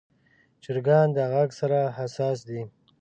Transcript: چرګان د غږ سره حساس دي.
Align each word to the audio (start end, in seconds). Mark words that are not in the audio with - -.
چرګان 0.63 1.07
د 1.15 1.17
غږ 1.31 1.49
سره 1.59 1.79
حساس 1.97 2.37
دي. 2.47 2.61